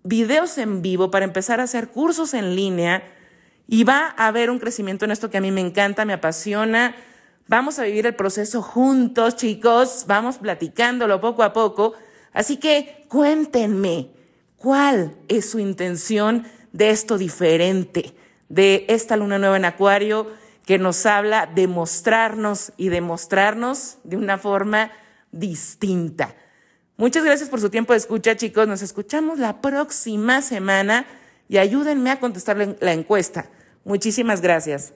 videos 0.04 0.56
en 0.58 0.82
vivo, 0.82 1.10
para 1.10 1.24
empezar 1.24 1.60
a 1.60 1.64
hacer 1.64 1.88
cursos 1.88 2.34
en 2.34 2.54
línea 2.54 3.02
y 3.66 3.84
va 3.84 4.14
a 4.16 4.28
haber 4.28 4.50
un 4.50 4.58
crecimiento 4.58 5.04
en 5.04 5.10
esto 5.10 5.30
que 5.30 5.38
a 5.38 5.40
mí 5.40 5.50
me 5.50 5.60
encanta, 5.60 6.04
me 6.04 6.12
apasiona. 6.12 6.94
Vamos 7.48 7.78
a 7.78 7.84
vivir 7.84 8.06
el 8.06 8.14
proceso 8.14 8.62
juntos, 8.62 9.36
chicos, 9.36 10.04
vamos 10.06 10.38
platicándolo 10.38 11.20
poco 11.20 11.42
a 11.42 11.52
poco. 11.52 11.94
Así 12.32 12.58
que 12.58 13.06
cuéntenme, 13.08 14.10
¿cuál 14.56 15.16
es 15.28 15.50
su 15.50 15.58
intención 15.58 16.46
de 16.72 16.90
esto 16.90 17.18
diferente? 17.18 18.14
de 18.48 18.84
esta 18.88 19.16
luna 19.16 19.38
nueva 19.38 19.56
en 19.56 19.64
Acuario 19.64 20.28
que 20.64 20.78
nos 20.78 21.04
habla 21.06 21.46
de 21.46 21.66
mostrarnos 21.66 22.72
y 22.76 22.88
demostrarnos 22.88 23.98
de 24.04 24.16
una 24.16 24.38
forma 24.38 24.90
distinta. 25.32 26.34
Muchas 26.96 27.24
gracias 27.24 27.48
por 27.48 27.60
su 27.60 27.70
tiempo 27.70 27.92
de 27.92 27.98
escucha, 27.98 28.36
chicos. 28.36 28.68
Nos 28.68 28.82
escuchamos 28.82 29.38
la 29.38 29.60
próxima 29.60 30.42
semana 30.42 31.06
y 31.48 31.58
ayúdenme 31.58 32.10
a 32.10 32.20
contestar 32.20 32.76
la 32.80 32.92
encuesta. 32.92 33.50
Muchísimas 33.84 34.40
gracias. 34.40 34.94